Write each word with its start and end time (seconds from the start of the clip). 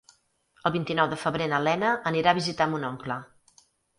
El 0.67 0.71
vint-i-nou 0.75 1.09
de 1.11 1.19
febrer 1.23 1.49
na 1.51 1.59
Lena 1.67 1.93
anirà 2.13 2.33
a 2.33 2.37
visitar 2.39 2.69
mon 2.73 2.89
oncle. 2.91 3.21